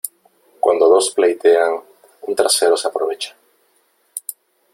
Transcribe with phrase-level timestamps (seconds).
[0.63, 1.73] Cuando dos pleitean
[2.27, 3.35] un tercero se aprovecha.